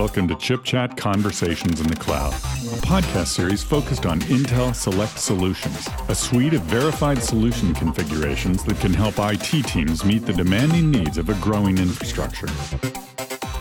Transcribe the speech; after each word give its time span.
Welcome 0.00 0.28
to 0.28 0.34
Chip 0.36 0.64
Chat 0.64 0.96
Conversations 0.96 1.78
in 1.78 1.86
the 1.86 1.94
Cloud, 1.94 2.32
a 2.32 2.80
podcast 2.86 3.26
series 3.26 3.62
focused 3.62 4.06
on 4.06 4.18
Intel 4.20 4.74
Select 4.74 5.18
Solutions, 5.18 5.90
a 6.08 6.14
suite 6.14 6.54
of 6.54 6.62
verified 6.62 7.22
solution 7.22 7.74
configurations 7.74 8.64
that 8.64 8.80
can 8.80 8.94
help 8.94 9.16
IT 9.18 9.66
teams 9.66 10.02
meet 10.02 10.24
the 10.24 10.32
demanding 10.32 10.90
needs 10.90 11.18
of 11.18 11.28
a 11.28 11.34
growing 11.34 11.76
infrastructure. 11.76 12.48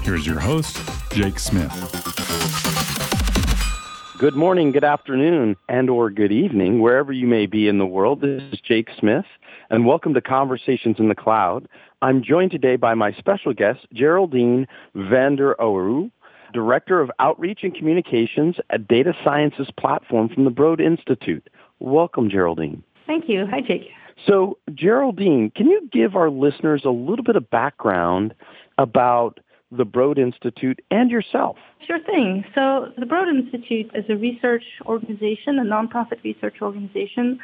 Here's 0.01 0.25
your 0.25 0.39
host, 0.39 0.79
Jake 1.11 1.39
Smith. 1.39 1.73
Good 4.17 4.37
morning, 4.37 4.71
good 4.71 4.85
afternoon, 4.85 5.57
and 5.67 5.89
or 5.89 6.09
good 6.09 6.31
evening, 6.31 6.79
wherever 6.79 7.11
you 7.11 7.27
may 7.27 7.47
be 7.47 7.67
in 7.67 7.79
the 7.79 7.85
world. 7.85 8.21
This 8.21 8.41
is 8.53 8.61
Jake 8.61 8.87
Smith, 8.97 9.25
and 9.69 9.85
welcome 9.85 10.13
to 10.13 10.21
Conversations 10.21 10.99
in 10.99 11.09
the 11.09 11.15
Cloud. 11.15 11.67
I'm 12.01 12.23
joined 12.23 12.51
today 12.51 12.77
by 12.77 12.93
my 12.93 13.11
special 13.11 13.53
guest, 13.53 13.85
Geraldine 13.93 14.67
Van 14.95 15.35
der 15.35 15.55
Auwera, 15.55 16.09
Director 16.53 17.01
of 17.01 17.11
Outreach 17.19 17.59
and 17.63 17.73
Communications 17.75 18.55
at 18.69 18.87
Data 18.87 19.13
Sciences 19.23 19.69
Platform 19.77 20.29
from 20.29 20.45
the 20.45 20.49
Broad 20.49 20.81
Institute. 20.81 21.49
Welcome, 21.79 22.29
Geraldine. 22.29 22.83
Thank 23.07 23.29
you. 23.29 23.45
Hi, 23.49 23.61
Jake. 23.61 23.89
So, 24.27 24.57
Geraldine, 24.73 25.51
can 25.55 25.67
you 25.67 25.87
give 25.91 26.15
our 26.15 26.29
listeners 26.29 26.83
a 26.85 26.89
little 26.89 27.23
bit 27.23 27.35
of 27.35 27.49
background 27.49 28.33
about 28.77 29.39
the 29.71 29.85
Broad 29.85 30.17
Institute 30.17 30.81
and 30.91 31.09
yourself? 31.11 31.57
Sure 31.85 31.99
thing. 31.99 32.43
So 32.55 32.91
the 32.97 33.05
Broad 33.05 33.29
Institute 33.29 33.91
is 33.93 34.05
a 34.09 34.15
research 34.15 34.63
organization, 34.85 35.59
a 35.59 35.63
nonprofit 35.63 36.23
research 36.23 36.55
organization 36.61 37.39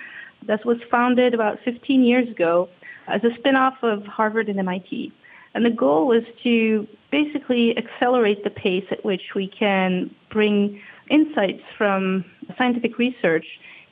that 0.47 0.65
was 0.65 0.77
founded 0.89 1.33
about 1.33 1.59
15 1.63 2.03
years 2.03 2.29
ago 2.29 2.69
as 3.07 3.23
a 3.23 3.33
spin-off 3.37 3.75
of 3.83 4.05
Harvard 4.05 4.49
and 4.49 4.59
MIT. 4.59 5.13
And 5.55 5.65
the 5.65 5.71
goal 5.71 6.11
is 6.11 6.25
to 6.43 6.87
basically 7.11 7.77
accelerate 7.77 8.43
the 8.43 8.49
pace 8.49 8.85
at 8.91 9.03
which 9.03 9.33
we 9.33 9.47
can 9.47 10.13
bring 10.29 10.81
insights 11.09 11.63
from 11.77 12.25
scientific 12.57 12.97
research 12.97 13.45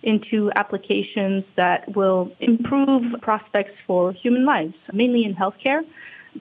into 0.04 0.52
applications 0.56 1.46
that 1.56 1.96
will 1.96 2.32
improve 2.42 3.04
prospects 3.22 3.72
for 3.88 4.12
human 4.12 4.46
lives, 4.46 4.76
mainly 4.92 5.24
in 5.24 5.34
healthcare, 5.34 5.82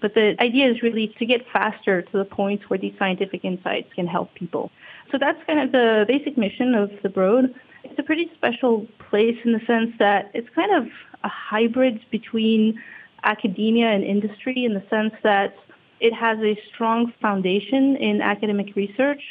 but 0.00 0.14
the 0.14 0.34
idea 0.40 0.68
is 0.68 0.82
really 0.82 1.14
to 1.18 1.24
get 1.24 1.46
faster 1.52 2.02
to 2.02 2.18
the 2.18 2.24
point 2.24 2.68
where 2.68 2.78
these 2.78 2.94
scientific 2.98 3.44
insights 3.44 3.92
can 3.94 4.08
help 4.08 4.34
people. 4.34 4.72
So 5.12 5.18
that's 5.18 5.38
kind 5.46 5.60
of 5.60 5.70
the 5.70 6.04
basic 6.08 6.36
mission 6.36 6.74
of 6.74 6.90
the 7.02 7.08
Broad. 7.08 7.54
It's 7.84 7.98
a 7.98 8.02
pretty 8.02 8.30
special 8.34 8.86
place 9.10 9.38
in 9.44 9.52
the 9.52 9.60
sense 9.66 9.92
that 9.98 10.30
it's 10.34 10.48
kind 10.50 10.74
of 10.74 10.88
a 11.22 11.28
hybrid 11.28 12.00
between 12.10 12.82
academia 13.24 13.86
and 13.86 14.04
industry 14.04 14.64
in 14.64 14.74
the 14.74 14.82
sense 14.90 15.14
that 15.22 15.56
it 16.00 16.12
has 16.12 16.38
a 16.40 16.58
strong 16.72 17.12
foundation 17.20 17.96
in 17.96 18.20
academic 18.20 18.74
research 18.74 19.22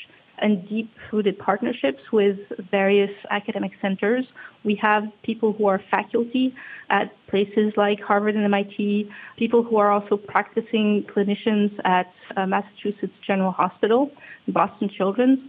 and 0.42 0.68
deep-rooted 0.68 1.38
partnerships 1.38 2.02
with 2.12 2.38
various 2.72 3.12
academic 3.30 3.72
centers. 3.82 4.26
We 4.64 4.76
have 4.76 5.04
people 5.24 5.54
who 5.54 5.68
are 5.68 5.82
faculty 5.92 6.56
at 6.90 7.14
places 7.28 7.74
like 7.78 8.00
Harvard 8.00 8.36
and 8.36 8.44
MIT, 8.46 9.10
people 9.38 9.64
who 9.64 9.78
are 9.78 9.92
also 9.92 10.18
practicing 10.18 11.04
clinicians 11.04 11.72
at 11.86 12.12
uh, 12.36 12.46
Massachusetts 12.48 13.14
General 13.26 13.52
Hospital, 13.52 14.12
Boston 14.48 14.90
Children's. 14.90 15.40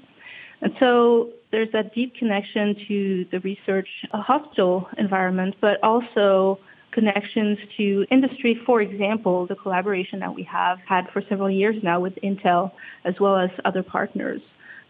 And 0.61 0.75
so 0.79 1.31
there's 1.51 1.73
that 1.73 1.95
deep 1.95 2.15
connection 2.17 2.77
to 2.89 3.27
the 3.31 3.41
research 3.41 3.89
hospital 4.13 4.89
environment, 4.99 5.57
but 5.61 5.83
also 5.83 6.59
connections 6.93 7.59
to 7.77 8.07
industry. 8.11 8.61
For 8.65 8.81
example, 8.81 9.47
the 9.47 9.57
collaboration 9.57 10.21
that 10.21 10.35
we 10.35 10.43
have 10.45 10.79
had 10.87 11.09
for 11.13 11.23
several 11.29 11.51
years 11.51 11.77
now 11.83 12.01
with 12.01 12.15
Intel, 12.23 12.73
as 13.05 13.15
well 13.19 13.37
as 13.37 13.51
other 13.65 13.83
partners 13.83 14.41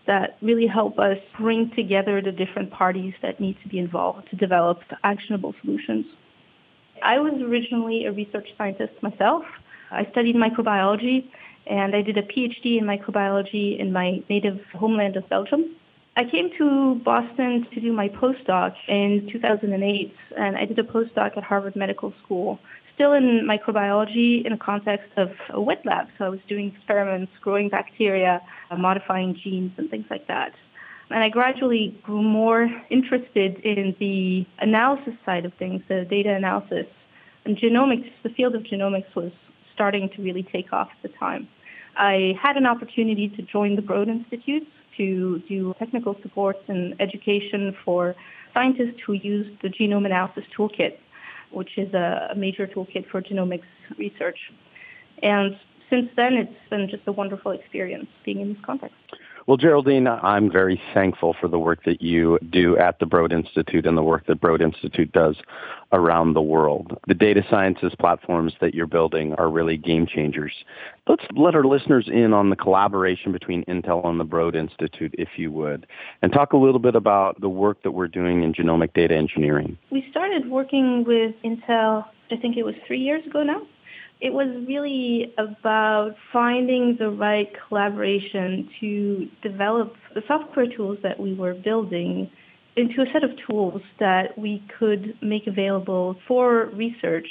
that 0.06 0.36
really 0.42 0.67
help 0.67 0.98
us 0.98 1.19
bring 1.39 1.70
together 1.77 2.20
the 2.20 2.33
different 2.33 2.70
parties 2.70 3.14
that 3.23 3.41
need 3.41 3.56
to 3.62 3.69
be 3.69 3.78
involved 3.78 4.28
to 4.30 4.36
develop 4.36 4.80
actionable 5.05 5.55
solutions. 5.62 6.05
I 7.02 7.18
was 7.18 7.35
originally 7.41 8.07
a 8.07 8.12
research 8.12 8.48
scientist 8.58 8.92
myself. 9.02 9.45
I 9.91 10.07
studied 10.11 10.36
microbiology 10.36 11.29
and 11.67 11.95
I 11.95 12.02
did 12.02 12.18
a 12.18 12.23
PhD 12.23 12.79
in 12.79 12.85
microbiology 12.85 13.79
in 13.79 13.92
my 13.92 14.23
native 14.29 14.61
homeland 14.74 15.17
of 15.17 15.29
Belgium. 15.29 15.77
I 16.14 16.24
came 16.24 16.50
to 16.58 16.96
Boston 16.96 17.67
to 17.73 17.80
do 17.80 17.90
my 17.90 18.08
postdoc 18.08 18.74
in 18.86 19.28
2008 19.33 20.14
and 20.36 20.56
I 20.56 20.67
did 20.67 20.78
a 20.78 20.83
postdoc 20.83 21.39
at 21.39 21.42
Harvard 21.42 21.74
Medical 21.74 22.12
School 22.23 22.58
still 22.95 23.14
in 23.14 23.48
microbiology 23.48 24.45
in 24.45 24.52
a 24.52 24.58
context 24.58 25.11
of 25.17 25.30
a 25.50 25.61
wet 25.61 25.80
lab. 25.86 26.08
So 26.18 26.27
I 26.27 26.28
was 26.28 26.40
doing 26.48 26.74
experiments, 26.77 27.33
growing 27.40 27.70
bacteria, 27.70 28.42
uh, 28.70 28.77
modifying 28.77 29.34
genes 29.42 29.73
and 29.78 29.90
things 29.90 30.05
like 30.11 30.27
that. 30.28 30.52
And 31.08 31.23
I 31.23 31.30
gradually 31.30 31.98
grew 32.02 32.23
more 32.23 32.68
interested 32.90 33.58
in 33.61 33.96
the 33.98 34.46
analysis 34.58 35.14
side 35.24 35.46
of 35.46 35.55
things, 35.55 35.83
the 35.89 36.05
data 36.08 36.34
analysis. 36.34 36.86
And 37.46 37.56
genomics, 37.56 38.11
the 38.23 38.30
field 38.30 38.55
of 38.55 38.62
genomics 38.62 39.14
was 39.14 39.33
starting 39.74 40.11
to 40.17 40.23
really 40.23 40.42
take 40.42 40.73
off 40.73 40.89
at 40.94 41.11
the 41.11 41.17
time. 41.18 41.48
I 41.96 42.34
had 42.40 42.56
an 42.56 42.67
opportunity 42.67 43.29
to 43.30 43.42
join 43.42 43.77
the 43.77 43.83
Broad 43.83 44.08
Institute 44.08 44.67
to 44.97 45.41
do 45.48 45.75
technical 45.79 46.17
support 46.23 46.57
and 46.69 46.95
education 47.01 47.75
for 47.85 48.14
scientists 48.55 49.01
who 49.07 49.14
use 49.14 49.47
the 49.63 49.69
Genome 49.69 50.07
Analysis 50.07 50.45
Toolkit 50.57 50.98
which 51.53 51.77
is 51.77 51.92
a 51.95 52.35
major 52.36 52.67
toolkit 52.67 53.08
for 53.11 53.23
genomics 53.23 53.69
research. 53.98 54.39
And 55.23 55.57
since 55.91 56.08
then, 56.17 56.35
it's 56.35 56.70
been 56.70 56.89
just 56.91 57.03
a 57.07 57.13
wonderful 57.13 57.53
experience 57.53 58.08
being 58.25 58.41
in 58.41 58.55
this 58.55 58.63
context. 58.64 58.97
Well, 59.47 59.57
Geraldine, 59.57 60.07
I'm 60.07 60.51
very 60.51 60.80
thankful 60.95 61.35
for 61.41 61.48
the 61.48 61.58
work 61.58 61.85
that 61.85 62.01
you 62.01 62.39
do 62.51 62.77
at 62.79 63.01
the 63.01 63.07
Broad 63.07 63.33
Institute 63.33 63.86
and 63.86 63.97
the 63.97 64.03
work 64.03 64.27
that 64.27 64.41
Broad 64.41 64.63
Institute 64.63 65.11
does 65.11 65.36
around 65.91 66.35
the 66.35 66.42
world. 66.42 66.97
The 67.08 67.14
data 67.14 67.45
sciences 67.51 67.92
platforms 67.98 68.55
that 68.61 68.73
you're 68.75 68.86
building 68.86 69.35
are 69.35 69.51
really 69.51 69.77
game 69.77 70.07
changers. 70.07 70.53
Let's 71.08 71.25
let 71.35 71.57
our 71.57 71.64
listeners 71.64 72.08
in 72.08 72.33
on 72.33 72.51
the 72.51 72.57
collaboration 72.57 73.33
between 73.33 73.64
Intel 73.64 74.07
and 74.07 74.20
the 74.20 74.25
Broad 74.25 74.55
Institute, 74.55 75.14
if 75.19 75.30
you 75.36 75.51
would, 75.51 75.86
and 76.23 76.33
talk 76.33 76.53
a 76.53 76.57
little 76.57 76.79
bit 76.79 76.95
about 76.95 77.41
the 77.41 77.48
work 77.48 77.83
that 77.83 77.91
we're 77.91 78.09
doing 78.09 78.45
in 78.45 78.55
genomic 78.55 78.95
data 78.95 79.17
engineering. 79.17 79.77
We 79.91 80.07
started 80.11 80.48
working 80.48 81.05
with 81.05 81.35
Intel, 81.45 82.07
I 82.30 82.36
think 82.36 82.57
it 82.57 82.63
was 82.63 82.74
three 82.86 83.01
years 83.01 83.27
ago 83.27 83.42
now 83.42 83.63
it 84.22 84.33
was 84.33 84.46
really 84.68 85.34
about 85.36 86.14
finding 86.33 86.96
the 86.96 87.10
right 87.10 87.50
collaboration 87.66 88.70
to 88.78 89.28
develop 89.42 89.96
the 90.14 90.22
software 90.28 90.68
tools 90.68 90.98
that 91.02 91.18
we 91.18 91.34
were 91.34 91.55
building 91.55 92.30
into 92.77 93.02
a 93.02 93.06
set 93.12 93.24
of 93.24 93.30
tools 93.48 93.82
that 93.98 94.38
we 94.38 94.62
could 94.78 95.18
make 95.20 95.48
available 95.48 96.16
for 96.28 96.66
research 96.66 97.27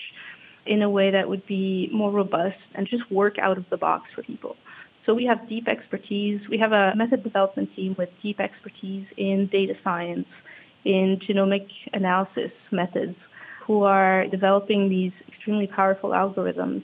in 0.66 0.82
a 0.82 0.90
way 0.90 1.10
that 1.12 1.30
would 1.30 1.48
be 1.48 1.90
more 1.94 2.12
robust 2.12 2.60
and 2.76 2.86
just 2.88 3.10
work 3.10 3.40
out 3.40 3.58
of 3.58 3.64
the 3.70 3.78
box 3.78 4.10
for 4.14 4.22
people. 4.22 4.58
So 5.06 5.14
we 5.14 5.26
have 5.26 5.48
deep 5.48 5.70
expertise. 5.70 6.42
We 6.50 6.58
have 6.58 6.74
a 6.74 6.94
method 6.98 7.24
development 7.24 7.70
team 7.74 7.96
with 7.98 8.10
deep 8.22 8.42
expertise 8.42 9.08
in 9.16 9.48
data 9.48 9.76
science, 9.82 10.28
in 10.84 11.22
genomic 11.26 11.68
analysis 11.94 12.52
methods, 12.70 13.16
who 13.66 13.84
are 13.84 14.28
developing 14.28 14.90
these 14.90 15.14
extremely 15.42 15.66
powerful 15.66 16.12
algorithms. 16.12 16.84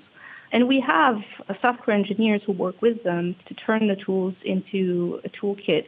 And 0.51 0.68
we 0.68 0.79
have 0.79 1.18
software 1.62 1.95
engineers 1.95 2.41
who 2.44 2.53
work 2.53 2.81
with 2.81 3.03
them 3.03 3.35
to 3.47 3.53
turn 3.53 3.88
the 3.88 3.95
tools 3.95 4.34
into 4.44 5.22
a 5.23 5.29
toolkit 5.29 5.85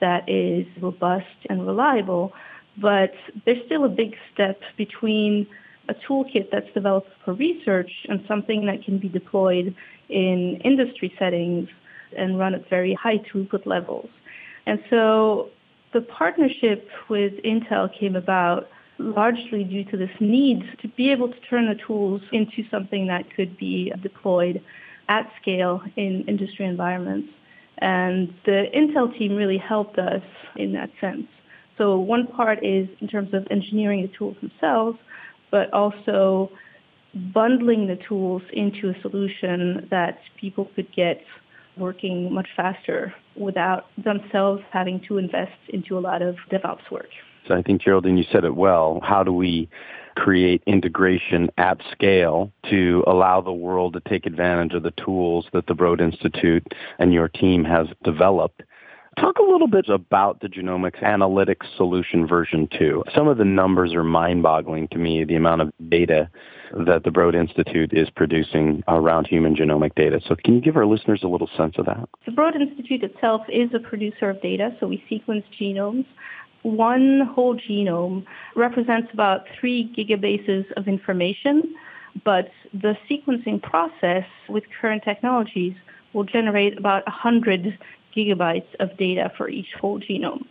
that 0.00 0.28
is 0.28 0.66
robust 0.80 1.26
and 1.50 1.66
reliable. 1.66 2.32
But 2.76 3.14
there's 3.44 3.64
still 3.66 3.84
a 3.84 3.88
big 3.88 4.14
step 4.32 4.60
between 4.76 5.48
a 5.88 5.94
toolkit 5.94 6.50
that's 6.52 6.72
developed 6.72 7.10
for 7.24 7.34
research 7.34 7.90
and 8.08 8.24
something 8.28 8.66
that 8.66 8.84
can 8.84 8.98
be 8.98 9.08
deployed 9.08 9.74
in 10.08 10.60
industry 10.64 11.12
settings 11.18 11.68
and 12.16 12.38
run 12.38 12.54
at 12.54 12.68
very 12.70 12.94
high 12.94 13.18
throughput 13.18 13.66
levels. 13.66 14.08
And 14.66 14.78
so 14.88 15.50
the 15.92 16.00
partnership 16.00 16.88
with 17.08 17.32
Intel 17.44 17.88
came 17.98 18.14
about 18.14 18.68
largely 18.98 19.64
due 19.64 19.84
to 19.84 19.96
this 19.96 20.10
need 20.20 20.62
to 20.82 20.88
be 20.88 21.10
able 21.10 21.28
to 21.28 21.40
turn 21.48 21.68
the 21.68 21.74
tools 21.86 22.22
into 22.32 22.68
something 22.70 23.06
that 23.08 23.24
could 23.34 23.56
be 23.56 23.92
deployed 24.02 24.62
at 25.08 25.30
scale 25.40 25.82
in 25.96 26.24
industry 26.28 26.66
environments. 26.66 27.28
And 27.78 28.32
the 28.44 28.66
Intel 28.74 29.16
team 29.18 29.34
really 29.34 29.58
helped 29.58 29.98
us 29.98 30.22
in 30.56 30.72
that 30.72 30.90
sense. 31.00 31.26
So 31.76 31.98
one 31.98 32.26
part 32.28 32.64
is 32.64 32.88
in 33.00 33.08
terms 33.08 33.34
of 33.34 33.46
engineering 33.50 34.02
the 34.02 34.16
tools 34.16 34.36
themselves, 34.40 34.98
but 35.50 35.72
also 35.72 36.50
bundling 37.32 37.86
the 37.86 37.96
tools 37.96 38.42
into 38.52 38.90
a 38.90 39.00
solution 39.02 39.88
that 39.90 40.18
people 40.40 40.68
could 40.74 40.92
get 40.94 41.22
working 41.76 42.32
much 42.32 42.48
faster 42.56 43.12
without 43.36 43.86
themselves 44.02 44.62
having 44.70 45.00
to 45.08 45.18
invest 45.18 45.58
into 45.68 45.98
a 45.98 46.00
lot 46.00 46.22
of 46.22 46.36
DevOps 46.50 46.88
work. 46.90 47.10
So 47.46 47.54
I 47.54 47.62
think, 47.62 47.82
Geraldine, 47.82 48.16
you 48.16 48.24
said 48.32 48.44
it 48.44 48.54
well. 48.54 49.00
How 49.02 49.22
do 49.22 49.32
we 49.32 49.68
create 50.16 50.62
integration 50.66 51.50
at 51.58 51.78
scale 51.92 52.52
to 52.70 53.02
allow 53.06 53.40
the 53.40 53.52
world 53.52 53.94
to 53.94 54.00
take 54.08 54.26
advantage 54.26 54.72
of 54.74 54.82
the 54.82 54.92
tools 54.92 55.46
that 55.52 55.66
the 55.66 55.74
Broad 55.74 56.00
Institute 56.00 56.66
and 56.98 57.12
your 57.12 57.28
team 57.28 57.64
has 57.64 57.88
developed. 58.04 58.62
Talk 59.18 59.38
a 59.38 59.42
little 59.42 59.68
bit 59.68 59.88
about 59.88 60.40
the 60.40 60.48
Genomics 60.48 61.00
Analytics 61.00 61.76
Solution 61.76 62.26
version 62.26 62.68
2. 62.76 63.04
Some 63.14 63.28
of 63.28 63.38
the 63.38 63.44
numbers 63.44 63.94
are 63.94 64.02
mind 64.02 64.42
boggling 64.42 64.88
to 64.88 64.98
me, 64.98 65.22
the 65.22 65.36
amount 65.36 65.60
of 65.60 65.72
data 65.88 66.28
that 66.72 67.04
the 67.04 67.12
Broad 67.12 67.36
Institute 67.36 67.92
is 67.92 68.10
producing 68.10 68.82
around 68.88 69.28
human 69.28 69.54
genomic 69.54 69.94
data. 69.94 70.20
So, 70.26 70.34
can 70.44 70.54
you 70.54 70.60
give 70.60 70.76
our 70.76 70.86
listeners 70.86 71.20
a 71.22 71.28
little 71.28 71.48
sense 71.56 71.74
of 71.78 71.86
that? 71.86 72.08
The 72.26 72.32
Broad 72.32 72.56
Institute 72.56 73.04
itself 73.04 73.42
is 73.48 73.70
a 73.72 73.78
producer 73.78 74.30
of 74.30 74.42
data, 74.42 74.76
so 74.80 74.88
we 74.88 75.04
sequence 75.08 75.44
genomes. 75.60 76.06
One 76.64 77.20
whole 77.34 77.56
genome 77.56 78.24
represents 78.56 79.12
about 79.12 79.44
three 79.60 79.92
gigabases 79.94 80.64
of 80.78 80.88
information, 80.88 81.74
but 82.24 82.50
the 82.72 82.96
sequencing 83.08 83.60
process 83.60 84.24
with 84.48 84.64
current 84.80 85.02
technologies 85.04 85.74
will 86.14 86.24
generate 86.24 86.78
about 86.78 87.06
100 87.06 87.78
gigabytes 88.16 88.74
of 88.80 88.96
data 88.96 89.30
for 89.36 89.50
each 89.50 89.74
whole 89.78 90.00
genome. 90.00 90.46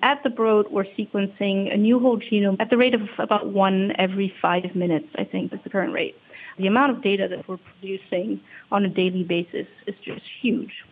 At 0.00 0.22
the 0.22 0.30
Broad, 0.30 0.70
we're 0.70 0.84
sequencing 0.84 1.70
a 1.70 1.76
new 1.76 2.00
whole 2.00 2.18
genome 2.18 2.56
at 2.60 2.70
the 2.70 2.78
rate 2.78 2.94
of 2.94 3.02
about 3.18 3.48
one 3.48 3.92
every 3.98 4.32
five 4.40 4.74
minutes, 4.74 5.08
I 5.16 5.24
think 5.24 5.52
is 5.52 5.60
the 5.64 5.68
current 5.68 5.92
rate. 5.92 6.16
The 6.56 6.66
amount 6.66 6.92
of 6.92 7.02
data 7.02 7.28
that 7.28 7.46
we're 7.46 7.58
producing 7.58 8.40
on 8.72 8.86
a 8.86 8.88
daily 8.88 9.22
basis 9.22 9.66
is 9.86 9.96
just 10.02 10.22
huge. 10.40 10.82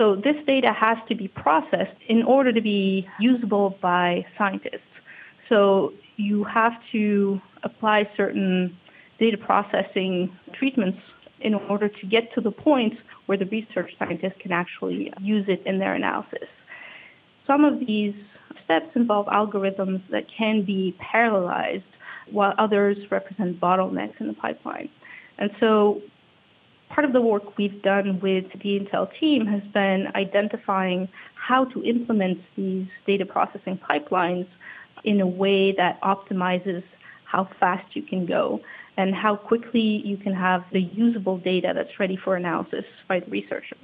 So 0.00 0.16
this 0.16 0.36
data 0.46 0.72
has 0.72 0.96
to 1.10 1.14
be 1.14 1.28
processed 1.28 1.94
in 2.08 2.22
order 2.22 2.54
to 2.54 2.62
be 2.62 3.06
usable 3.18 3.76
by 3.82 4.24
scientists. 4.38 4.80
So 5.50 5.92
you 6.16 6.42
have 6.44 6.72
to 6.92 7.38
apply 7.64 8.08
certain 8.16 8.78
data 9.18 9.36
processing 9.36 10.34
treatments 10.54 11.00
in 11.42 11.52
order 11.52 11.90
to 11.90 12.06
get 12.06 12.32
to 12.32 12.40
the 12.40 12.50
point 12.50 12.94
where 13.26 13.36
the 13.36 13.44
research 13.44 13.92
scientists 13.98 14.38
can 14.40 14.52
actually 14.52 15.12
use 15.20 15.44
it 15.48 15.62
in 15.66 15.78
their 15.78 15.92
analysis. 15.92 16.48
Some 17.46 17.66
of 17.66 17.80
these 17.80 18.14
steps 18.64 18.96
involve 18.96 19.26
algorithms 19.26 20.00
that 20.08 20.24
can 20.34 20.62
be 20.62 20.96
parallelized 20.98 21.82
while 22.30 22.54
others 22.56 22.96
represent 23.10 23.60
bottlenecks 23.60 24.18
in 24.18 24.28
the 24.28 24.32
pipeline. 24.32 24.88
And 25.36 25.50
so 25.60 26.00
part 26.90 27.04
of 27.04 27.12
the 27.12 27.20
work 27.20 27.56
we've 27.56 27.80
done 27.82 28.20
with 28.20 28.44
the 28.52 28.78
Intel 28.78 29.08
team 29.18 29.46
has 29.46 29.62
been 29.72 30.08
identifying 30.14 31.08
how 31.34 31.64
to 31.66 31.82
implement 31.84 32.40
these 32.56 32.86
data 33.06 33.24
processing 33.24 33.78
pipelines 33.88 34.46
in 35.04 35.20
a 35.20 35.26
way 35.26 35.72
that 35.72 36.00
optimizes 36.02 36.82
how 37.24 37.48
fast 37.58 37.96
you 37.96 38.02
can 38.02 38.26
go 38.26 38.60
and 38.96 39.14
how 39.14 39.36
quickly 39.36 40.02
you 40.04 40.16
can 40.16 40.34
have 40.34 40.64
the 40.72 40.80
usable 40.80 41.38
data 41.38 41.72
that's 41.74 41.98
ready 41.98 42.16
for 42.16 42.36
analysis 42.36 42.84
by 43.08 43.20
the 43.20 43.30
researchers. 43.30 43.78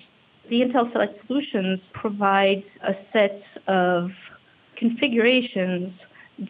The 0.50 0.60
Intel 0.60 0.92
Select 0.92 1.26
Solutions 1.26 1.80
provides 1.92 2.64
a 2.82 2.94
set 3.12 3.42
of 3.66 4.10
configurations 4.76 5.92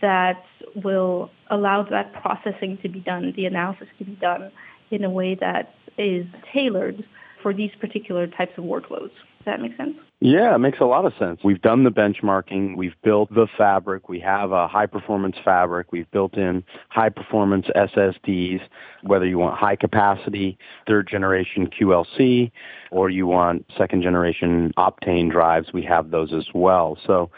that 0.01 0.43
will 0.75 1.31
allow 1.49 1.83
that 1.85 2.13
processing 2.15 2.79
to 2.83 2.89
be 2.89 3.01
done, 3.01 3.33
the 3.37 3.47
analysis 3.47 3.89
to 3.99 4.05
be 4.05 4.17
done 4.17 4.51
in 4.91 5.05
a 5.05 5.11
way 5.11 5.35
that 5.35 5.75
is 5.99 6.27
tailored 6.53 7.05
for 7.43 7.53
these 7.55 7.71
particular 7.81 8.27
types 8.27 8.53
of 8.57 8.65
workloads. 8.65 9.11
Does 9.11 9.45
that 9.45 9.61
make 9.61 9.77
sense? 9.77 9.97
Yeah, 10.21 10.55
it 10.55 10.59
makes 10.59 10.81
a 10.81 10.85
lot 10.85 11.05
of 11.05 11.13
sense. 11.19 11.41
We've 11.45 11.61
done 11.61 11.85
the 11.85 11.91
benchmarking, 11.91 12.77
we've 12.77 13.01
built 13.05 13.33
the 13.33 13.47
fabric, 13.57 14.09
we 14.09 14.19
have 14.21 14.51
a 14.51 14.67
high 14.67 14.87
performance 14.87 15.37
fabric, 15.45 15.93
we've 15.93 16.11
built 16.11 16.35
in 16.37 16.65
high 16.89 17.11
performance 17.11 17.67
SSDs, 17.77 18.61
whether 19.03 19.27
you 19.27 19.39
want 19.39 19.59
high 19.59 19.77
capacity, 19.77 20.59
third 20.89 21.07
generation 21.07 21.69
QLC, 21.69 22.51
or 22.91 23.11
you 23.11 23.27
want 23.27 23.67
second 23.77 24.03
generation 24.03 24.73
Optane 24.79 25.31
drives, 25.31 25.73
we 25.73 25.83
have 25.83 26.11
those 26.11 26.33
as 26.33 26.47
well. 26.55 26.99
So, 27.07 27.31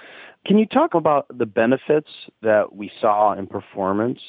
can 0.47 0.56
you 0.56 0.67
talk 0.67 0.95
about 0.95 1.27
the 1.37 1.45
benefits 1.45 2.09
that 2.43 2.75
we 2.75 2.91
saw 3.00 3.35
in 3.35 3.47
performance 3.47 4.21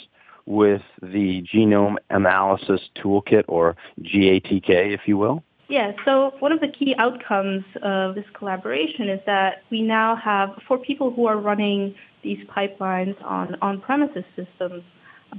with 0.50 0.82
the 1.02 1.44
Genome 1.44 1.98
Analysis 2.10 2.82
Toolkit, 2.98 3.46
or 3.48 3.78
GATK, 4.02 4.94
if 4.94 5.02
you 5.06 5.16
will? 5.16 5.44
Yeah, 5.70 5.92
so 6.04 6.34
one 6.40 6.52
of 6.52 6.60
the 6.60 6.68
key 6.68 6.96
outcomes 6.98 7.64
of 7.84 8.16
this 8.16 8.26
collaboration 8.34 9.08
is 9.08 9.22
that 9.28 9.62
we 9.70 9.84
now 9.84 10.16
have, 10.16 10.60
for 10.68 10.80
people 10.80 11.12
who 11.12 11.28
are 11.28 11.38
running 11.38 11.94
these 12.24 12.44
pipelines 12.48 13.16
on 13.24 13.56
on-premises 13.62 14.26
systems, 14.36 14.84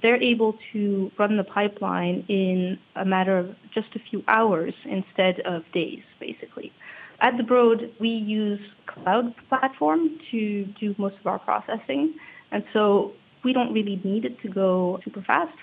they're 0.00 0.22
able 0.22 0.56
to 0.72 1.10
run 1.18 1.36
the 1.36 1.42
pipeline 1.42 2.24
in 2.28 2.78
a 2.94 3.04
matter 3.04 3.36
of 3.36 3.56
just 3.74 3.88
a 3.96 3.98
few 3.98 4.22
hours 4.28 4.74
instead 4.84 5.40
of 5.40 5.64
days, 5.72 6.04
basically. 6.20 6.72
At 7.20 7.36
the 7.36 7.42
Broad, 7.42 7.92
we 7.98 8.10
use 8.10 8.60
cloud 8.86 9.34
platform 9.48 10.20
to 10.30 10.64
do 10.78 10.94
most 10.96 11.16
of 11.18 11.26
our 11.26 11.40
processing, 11.40 12.14
and 12.52 12.62
so 12.72 13.12
we 13.42 13.52
don't 13.52 13.72
really 13.72 14.00
need 14.04 14.24
it 14.24 14.40
to 14.42 14.48
go 14.48 14.98
super 15.04 15.22
fast 15.22 15.56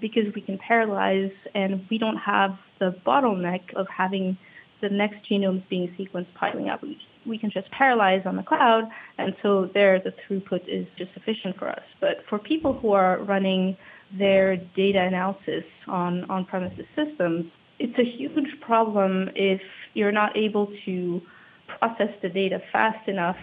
because 0.00 0.32
we 0.34 0.40
can 0.40 0.58
parallelize 0.58 1.32
and 1.54 1.86
we 1.90 1.98
don't 1.98 2.16
have 2.16 2.56
the 2.78 2.94
bottleneck 3.06 3.74
of 3.74 3.86
having 3.88 4.36
the 4.80 4.88
next 4.88 5.28
genomes 5.30 5.66
being 5.68 5.88
sequenced 5.98 6.32
piling 6.34 6.68
up. 6.68 6.82
We 7.26 7.38
can 7.38 7.50
just 7.50 7.70
parallelize 7.70 8.24
on 8.26 8.36
the 8.36 8.42
cloud, 8.42 8.88
and 9.18 9.36
so 9.42 9.70
there 9.74 10.00
the 10.00 10.14
throughput 10.22 10.66
is 10.66 10.86
just 10.96 11.12
sufficient 11.12 11.58
for 11.58 11.68
us. 11.68 11.82
But 12.00 12.24
for 12.28 12.38
people 12.38 12.72
who 12.72 12.92
are 12.92 13.18
running 13.18 13.76
their 14.18 14.56
data 14.56 15.00
analysis 15.00 15.64
on 15.86 16.24
on-premises 16.30 16.86
systems, 16.96 17.46
it's 17.78 17.98
a 17.98 18.04
huge 18.04 18.60
problem 18.60 19.30
if 19.34 19.60
you're 19.94 20.12
not 20.12 20.36
able 20.36 20.72
to 20.86 21.20
process 21.78 22.10
the 22.22 22.28
data 22.28 22.60
fast 22.72 23.06
enough 23.08 23.36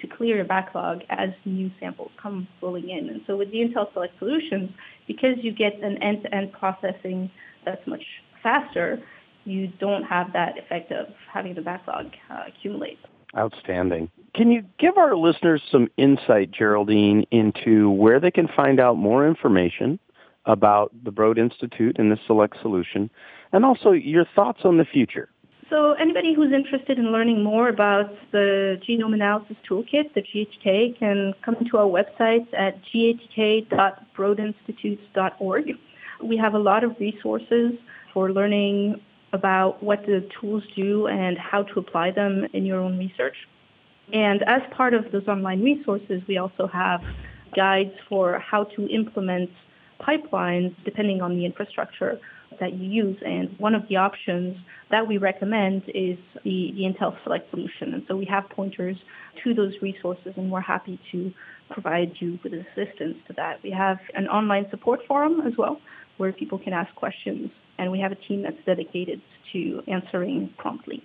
to 0.00 0.06
clear 0.06 0.36
your 0.36 0.44
backlog 0.44 1.02
as 1.08 1.30
new 1.44 1.70
samples 1.80 2.10
come 2.20 2.46
rolling 2.62 2.88
in. 2.88 3.08
And 3.08 3.20
so 3.26 3.36
with 3.36 3.50
the 3.50 3.58
Intel 3.58 3.92
Select 3.92 4.18
Solutions, 4.18 4.70
because 5.06 5.36
you 5.42 5.52
get 5.52 5.80
an 5.82 6.02
end-to-end 6.02 6.52
processing 6.52 7.30
that's 7.64 7.86
much 7.86 8.02
faster, 8.42 9.02
you 9.44 9.68
don't 9.78 10.04
have 10.04 10.32
that 10.32 10.58
effect 10.58 10.92
of 10.92 11.06
having 11.32 11.54
the 11.54 11.62
backlog 11.62 12.06
uh, 12.30 12.44
accumulate. 12.48 12.98
Outstanding. 13.36 14.10
Can 14.34 14.50
you 14.50 14.62
give 14.78 14.96
our 14.96 15.16
listeners 15.16 15.62
some 15.70 15.88
insight, 15.96 16.50
Geraldine, 16.50 17.24
into 17.30 17.90
where 17.90 18.20
they 18.20 18.30
can 18.30 18.48
find 18.48 18.80
out 18.80 18.96
more 18.96 19.26
information 19.26 19.98
about 20.46 20.92
the 21.04 21.10
Broad 21.10 21.38
Institute 21.38 21.96
and 21.98 22.10
the 22.10 22.18
Select 22.26 22.56
Solution, 22.62 23.10
and 23.52 23.64
also 23.64 23.92
your 23.92 24.24
thoughts 24.34 24.60
on 24.64 24.78
the 24.78 24.84
future? 24.84 25.28
So 25.70 25.92
anybody 25.92 26.34
who's 26.34 26.52
interested 26.52 26.98
in 26.98 27.12
learning 27.12 27.42
more 27.44 27.68
about 27.68 28.10
the 28.32 28.80
Genome 28.88 29.14
Analysis 29.14 29.56
Toolkit, 29.68 30.14
the 30.14 30.22
GATK, 30.22 30.98
can 30.98 31.32
come 31.42 31.54
to 31.70 31.78
our 31.78 31.86
website 31.86 32.52
at 32.52 32.80
gatk.broadinstitutes.org. 32.92 35.78
We 36.24 36.36
have 36.38 36.54
a 36.54 36.58
lot 36.58 36.82
of 36.82 36.98
resources 36.98 37.74
for 38.12 38.32
learning 38.32 39.00
about 39.32 39.80
what 39.80 40.04
the 40.06 40.28
tools 40.40 40.64
do 40.74 41.06
and 41.06 41.38
how 41.38 41.62
to 41.62 41.78
apply 41.78 42.10
them 42.10 42.48
in 42.52 42.66
your 42.66 42.80
own 42.80 42.98
research. 42.98 43.36
And 44.12 44.42
as 44.48 44.62
part 44.72 44.92
of 44.92 45.12
those 45.12 45.28
online 45.28 45.62
resources, 45.62 46.20
we 46.26 46.36
also 46.36 46.66
have 46.66 47.00
guides 47.54 47.94
for 48.08 48.40
how 48.40 48.64
to 48.64 48.88
implement 48.88 49.50
pipelines 50.00 50.74
depending 50.84 51.22
on 51.22 51.36
the 51.36 51.46
infrastructure 51.46 52.18
that 52.60 52.74
you 52.74 52.88
use. 52.88 53.18
And 53.24 53.58
one 53.58 53.74
of 53.74 53.82
the 53.88 53.96
options 53.96 54.56
that 54.90 55.06
we 55.06 55.18
recommend 55.18 55.82
is 55.88 56.18
the, 56.44 56.72
the 56.74 56.82
Intel 56.82 57.16
Select 57.24 57.50
solution. 57.50 57.94
And 57.94 58.02
so 58.08 58.16
we 58.16 58.26
have 58.26 58.48
pointers 58.50 58.96
to 59.42 59.54
those 59.54 59.74
resources, 59.82 60.34
and 60.36 60.50
we're 60.50 60.60
happy 60.60 61.00
to 61.12 61.32
provide 61.70 62.12
you 62.18 62.38
with 62.42 62.52
assistance 62.52 63.16
to 63.28 63.32
that. 63.36 63.62
We 63.62 63.70
have 63.70 63.98
an 64.14 64.28
online 64.28 64.66
support 64.70 65.00
forum 65.06 65.40
as 65.46 65.52
well, 65.56 65.80
where 66.16 66.32
people 66.32 66.58
can 66.58 66.72
ask 66.72 66.94
questions, 66.94 67.50
and 67.78 67.90
we 67.90 68.00
have 68.00 68.12
a 68.12 68.16
team 68.16 68.42
that's 68.42 68.62
dedicated 68.66 69.22
to 69.52 69.82
answering 69.86 70.52
promptly. 70.58 71.02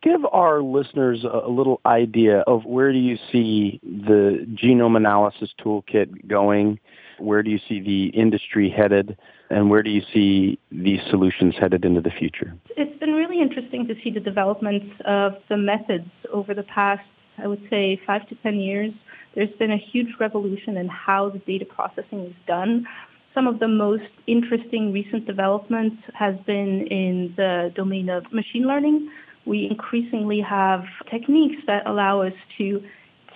Give 0.00 0.24
our 0.32 0.62
listeners 0.62 1.24
a 1.24 1.48
little 1.48 1.80
idea 1.84 2.40
of 2.46 2.64
where 2.64 2.92
do 2.92 2.98
you 2.98 3.18
see 3.32 3.80
the 3.82 4.46
genome 4.54 4.96
analysis 4.96 5.50
toolkit 5.60 6.28
going? 6.28 6.78
Where 7.18 7.42
do 7.42 7.50
you 7.50 7.58
see 7.68 7.80
the 7.80 8.06
industry 8.16 8.70
headed? 8.70 9.16
And 9.50 9.70
where 9.70 9.82
do 9.82 9.90
you 9.90 10.02
see 10.14 10.58
these 10.70 11.00
solutions 11.10 11.56
headed 11.58 11.84
into 11.84 12.00
the 12.00 12.10
future? 12.10 12.54
It's 12.76 12.96
been 13.00 13.14
really 13.14 13.40
interesting 13.40 13.88
to 13.88 13.94
see 14.04 14.10
the 14.10 14.20
developments 14.20 14.86
of 15.04 15.34
the 15.48 15.56
methods 15.56 16.08
over 16.32 16.54
the 16.54 16.62
past, 16.62 17.02
I 17.38 17.48
would 17.48 17.66
say, 17.68 18.00
five 18.06 18.28
to 18.28 18.36
10 18.36 18.60
years. 18.60 18.92
There's 19.34 19.54
been 19.58 19.72
a 19.72 19.78
huge 19.78 20.14
revolution 20.20 20.76
in 20.76 20.88
how 20.88 21.30
the 21.30 21.40
data 21.40 21.64
processing 21.64 22.26
is 22.26 22.34
done. 22.46 22.86
Some 23.34 23.48
of 23.48 23.58
the 23.58 23.68
most 23.68 24.10
interesting 24.28 24.92
recent 24.92 25.26
developments 25.26 25.96
has 26.14 26.36
been 26.46 26.86
in 26.86 27.34
the 27.36 27.72
domain 27.74 28.10
of 28.10 28.30
machine 28.32 28.66
learning. 28.66 29.10
We 29.44 29.66
increasingly 29.68 30.40
have 30.40 30.84
techniques 31.10 31.62
that 31.66 31.86
allow 31.86 32.22
us 32.22 32.34
to 32.58 32.82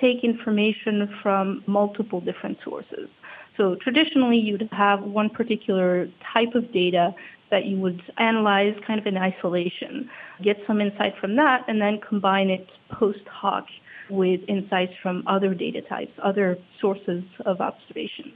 take 0.01 0.23
information 0.23 1.13
from 1.23 1.63
multiple 1.67 2.21
different 2.21 2.59
sources. 2.63 3.09
So 3.57 3.75
traditionally, 3.77 4.39
you'd 4.39 4.69
have 4.73 5.03
one 5.03 5.31
particular 5.31 6.09
type 6.33 6.55
of 6.55 6.73
data 6.73 7.15
that 7.51 7.65
you 7.65 7.79
would 7.79 8.03
analyze 8.19 8.75
kind 8.87 9.01
of 9.01 9.07
in 9.07 9.17
isolation, 9.17 10.11
get 10.43 10.59
some 10.67 10.81
insight 10.81 11.15
from 11.19 11.37
that, 11.37 11.65
and 11.69 11.81
then 11.81 12.01
combine 12.07 12.51
it 12.51 12.69
post 12.91 13.27
hoc 13.29 13.67
with 14.11 14.41
insights 14.49 14.93
from 15.03 15.23
other 15.27 15.55
data 15.55 15.81
types, 15.83 16.13
other 16.23 16.59
sources 16.81 17.25
of 17.45 17.61
observations. 17.61 18.35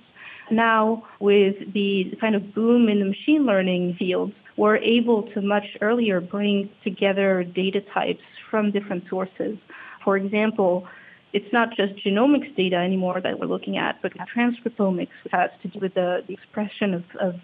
Now, 0.51 1.05
with 1.21 1.73
the 1.73 2.17
kind 2.21 2.35
of 2.35 2.55
boom 2.55 2.89
in 2.89 2.99
the 2.99 3.05
machine 3.05 3.47
learning 3.47 3.95
fields, 3.99 4.35
we're 4.61 4.77
able 4.77 5.23
to 5.23 5.41
much 5.41 5.69
earlier 5.81 6.21
bring 6.21 6.69
together 6.85 7.43
data 7.43 7.81
types 7.95 8.21
from 8.51 8.71
different 8.71 9.03
sources. 9.09 9.57
For 10.05 10.19
example, 10.19 10.87
it's 11.33 11.51
not 11.51 11.75
just 11.75 11.95
genomics 12.05 12.55
data 12.55 12.77
anymore 12.77 13.23
that 13.23 13.41
we're 13.41 13.47
looking 13.47 13.79
at, 13.79 14.03
but 14.03 14.13
transcriptomics 14.37 15.19
has 15.33 15.51
to 15.63 15.69
do 15.69 15.79
with 15.79 15.95
the, 15.95 16.23
the 16.27 16.35
expression 16.35 16.93
of, 16.93 17.05
of 17.19 17.37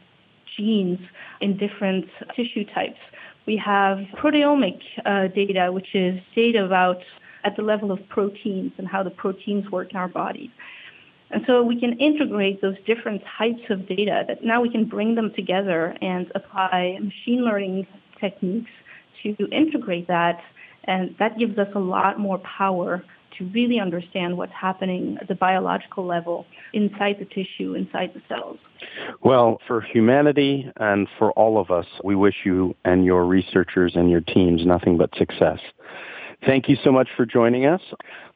genes 0.55 0.99
in 1.41 1.57
different 1.57 2.05
tissue 2.37 2.67
types. 2.67 3.01
We 3.47 3.57
have 3.57 3.97
proteomic 4.23 4.81
uh, 5.07 5.29
data, 5.29 5.73
which 5.73 5.95
is 5.95 6.21
data 6.35 6.67
about 6.67 7.01
at 7.45 7.57
the 7.57 7.63
level 7.63 7.93
of 7.93 8.07
proteins 8.11 8.73
and 8.77 8.87
how 8.87 9.03
the 9.03 9.11
proteins 9.23 9.71
work 9.71 9.93
in 9.93 9.97
our 9.97 10.09
bodies. 10.09 10.51
And 11.31 11.43
so 11.47 11.63
we 11.63 11.79
can 11.79 11.99
integrate 11.99 12.63
those 12.63 12.77
different 12.87 13.23
types 13.39 13.63
of 13.71 13.89
data 13.89 14.25
that 14.29 14.45
now 14.45 14.61
we 14.61 14.71
can 14.71 14.85
bring 14.85 15.15
them 15.15 15.33
together 15.35 15.97
and 16.01 16.31
apply 16.35 16.99
machine 17.01 17.45
learning 17.45 17.87
techniques 18.21 18.71
to 19.23 19.49
integrate 19.51 20.07
that. 20.09 20.41
And 20.85 21.17
that 21.19 21.39
gives 21.39 21.59
us 21.59 21.69
a 21.75 21.81
lot 21.81 22.21
more 22.21 22.39
power 22.39 23.05
to 23.39 23.45
really 23.47 23.81
understand 23.81 24.37
what's 24.37 24.53
happening 24.53 25.19
at 25.21 25.29
the 25.29 25.35
biological 25.35 26.07
level 26.07 26.47
inside 26.73 27.17
the 27.19 27.25
tissue, 27.27 27.75
inside 27.75 28.13
the 28.15 28.23
cells. 28.29 28.59
Well, 29.23 29.59
for 29.67 29.81
humanity 29.81 30.71
and 30.77 31.09
for 31.19 31.33
all 31.33 31.59
of 31.61 31.71
us, 31.71 31.87
we 32.03 32.15
wish 32.15 32.35
you 32.45 32.75
and 32.85 33.05
your 33.05 33.27
researchers 33.27 33.93
and 33.95 34.11
your 34.11 34.21
teams 34.21 34.65
nothing 34.65 34.97
but 34.97 35.11
success. 35.17 35.59
Thank 36.45 36.69
you 36.69 36.77
so 36.85 36.93
much 36.93 37.09
for 37.17 37.25
joining 37.25 37.67
us. 37.67 37.81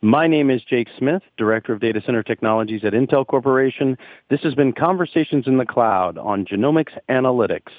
My 0.00 0.26
name 0.26 0.50
is 0.50 0.62
Jake 0.62 0.88
Smith, 0.98 1.22
Director 1.36 1.72
of 1.72 1.80
Data 1.80 2.02
Center 2.04 2.22
Technologies 2.22 2.84
at 2.84 2.92
Intel 2.92 3.26
Corporation. 3.26 3.98
This 4.30 4.40
has 4.40 4.54
been 4.54 4.72
Conversations 4.72 5.46
in 5.46 5.58
the 5.58 5.66
Cloud 5.66 6.18
on 6.18 6.44
Genomics 6.44 6.98
Analytics. 7.08 7.70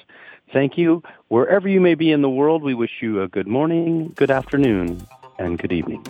Thank 0.54 0.78
you. 0.78 1.02
Wherever 1.30 1.68
you 1.68 1.82
may 1.82 1.96
be 1.96 2.12
in 2.12 2.22
the 2.22 2.30
world, 2.30 2.62
we 2.62 2.74
wish 2.74 3.02
you 3.02 3.22
a 3.22 3.28
good 3.28 3.48
morning, 3.48 4.14
good 4.16 4.32
afternoon, 4.32 5.06
and 5.40 5.58
good 5.58 5.72
evening. 5.72 6.04